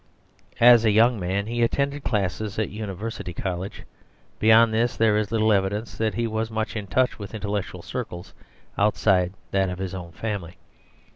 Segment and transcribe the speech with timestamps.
[0.59, 3.83] As a young man he attended classes at University College;
[4.39, 8.33] beyond this there is little evidence that he was much in touch with intellectual circles
[8.79, 10.57] outside that of his own family.